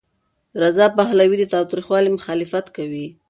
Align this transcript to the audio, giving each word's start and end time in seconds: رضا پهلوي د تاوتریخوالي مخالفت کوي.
رضا 0.63 0.85
پهلوي 0.97 1.37
د 1.39 1.43
تاوتریخوالي 1.53 2.09
مخالفت 2.17 2.65
کوي. 2.77 3.07